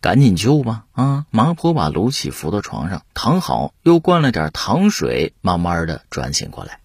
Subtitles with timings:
[0.00, 0.84] 赶紧救吧！
[0.92, 6.80] 啊，麻婆把卢杞扶到床上，躺好，又灌了点糖水，慢慢的转醒过来。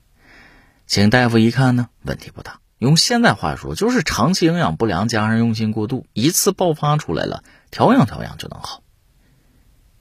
[0.88, 8.82] 请大夫一看呢，问题不大，用现代话说就是长期营养不良加上用心过度，一次爆发出来了，调养调养就能好。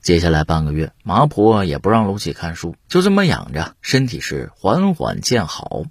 [0.01, 5.83] 接下来半个月，麻婆也不让卢杞看书，就这么养着，身体是缓缓见好。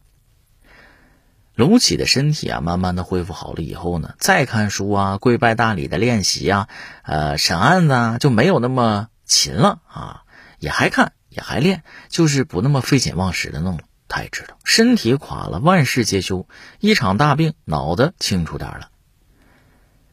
[1.55, 6.69] 卢杞的身体啊，慢慢的恢复好了以后呢，再看书啊、跪拜大礼的练习啊、
[7.05, 10.23] 呃审案子啊，就没有那么勤了啊，
[10.59, 13.83] 也还看，也还练，就是不那么废寝忘食的弄了。
[14.09, 16.47] 他也知道身体垮了，万事皆休，
[16.81, 18.89] 一场大病，脑子清楚点了。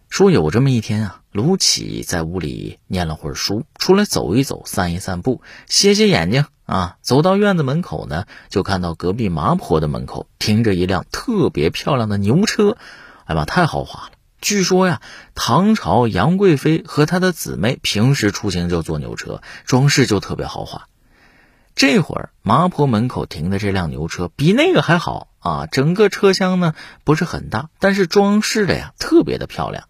[0.09, 6.97] 说有这么一天啊，卢杞在屋里念了会儿书，出来走一走，散一散步，歇歇眼睛啊。
[7.01, 12.77] 走到院子门口呢，就看到隔壁麻婆的门口停着一辆特别漂亮的牛车，
[13.25, 14.11] 哎妈，太豪华了！
[14.41, 15.01] 据说呀，
[15.35, 20.87] 唐朝杨贵妃和她的姊妹平时出行就坐牛车，装饰就特别豪华。
[21.76, 25.27] 这会儿麻婆门口停的这辆牛车比那个还好。
[25.39, 26.73] 啊，整个车厢呢
[27.05, 29.85] 不是很大，但是装饰的呀特别的漂亮。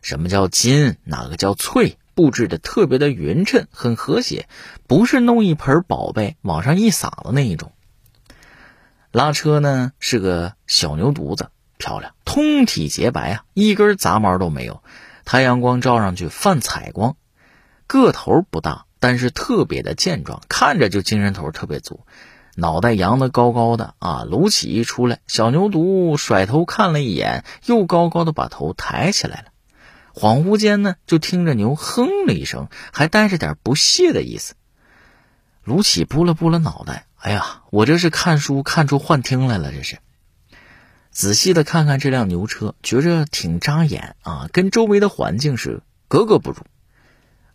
[0.00, 0.96] 什么叫金？
[1.02, 1.98] 哪个叫翠？
[2.14, 4.48] 布置的特别的匀称，很和谐，
[4.86, 7.72] 不是弄一盆宝贝往上一撒的那一种。
[9.10, 14.82] 拉车呢是个小牛犊子，漂亮，通体洁白啊，一根杂毛都没有，
[15.24, 17.16] 太阳光照上去泛彩光。
[17.86, 22.00] 个头不大，但是特别的健壮，看着就精神头特别足。
[22.54, 24.24] 脑袋扬得高高的啊！
[24.28, 29.51] 卢杞一出来，小牛犊甩头看了一眼，又高高的把头抬起来了。
[30.14, 34.54] 恍惚间呢，就听着牛哼了一声，还带着点不屑的意思。
[35.64, 39.98] 卢杞拨了拨了脑袋，哎呀，我这是看书看出幻听来了，这是。
[41.10, 46.58] 仔细的看看这辆牛车，觉着挺扎眼啊，跟周围的环境是格格不入。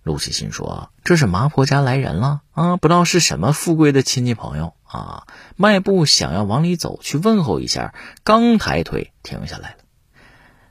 [0.04, 5.24] 陆启心说：“这是麻婆家来人了啊，不知道是什么富贵的亲戚朋友啊。”
[5.58, 9.78] 迈步想要往里走去问候一下，刚抬腿停下来了。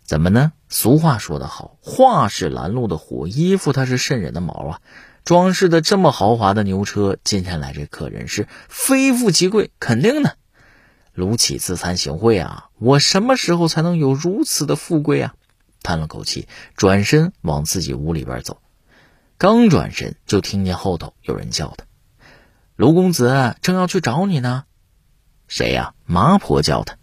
[0.04, 0.52] 怎么呢？
[0.69, 4.81] 俗话说得好，话是拦路的虎，衣服它是渗人的毛啊。
[5.25, 10.37] 装饰的这么豪华的牛车，今天来这客人是非富即贵，肯定的。
[11.15, 15.34] 卢启自惭形秽啊，我什么时候才能有如此的富贵啊？
[15.82, 18.60] 叹了口气，转身往自己屋里边走。
[19.38, 21.84] 刚转身，就听见后头有人叫他
[22.76, 24.65] ：“卢公子正要去找你呢。
[25.49, 26.97] ”“谁呀？”麻婆叫他。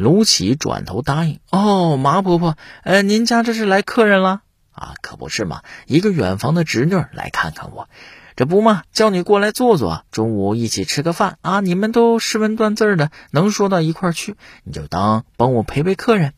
[0.00, 4.40] 卢杞转头答应：“哦，麻婆婆，呃，您家这是来客人了？
[4.72, 7.86] 啊，可不是嘛，一个远房的侄女来看看我，
[8.34, 11.60] 这不嘛，叫你过来坐坐，中午一起吃个饭啊。
[11.60, 16.32] 你们都识文断字的，能说到一块去，你就当帮我陪陪客人。”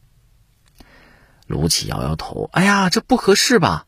[1.47, 3.87] 卢杞摇摇头：“哎呀，这不合适吧？”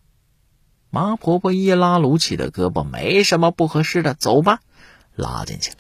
[0.89, 4.61] 麻婆婆一拉卢杞的胳膊，没什么不合适的，走吧，
[5.17, 5.79] 拉进去了。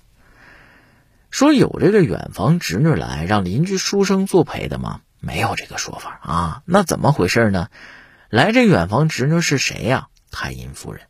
[1.34, 5.00] 说有这个远房侄女来，让邻居书生作陪的吗？
[5.18, 6.62] 没有这个说法啊。
[6.64, 7.70] 那怎么回事呢？
[8.30, 10.06] 来这远房侄女是谁呀？
[10.30, 11.02] 太阴夫人。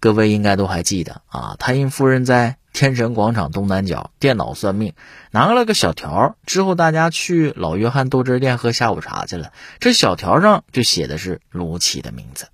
[0.00, 1.54] 各位应该都还记得啊。
[1.60, 4.94] 太阴夫人在天神广场东南角电脑算命，
[5.30, 9.52] 拿了个小条，之后大家去老约翰豆汁店喝下午茶去了。
[9.78, 12.48] 这小条上就写的是卢杞的名字。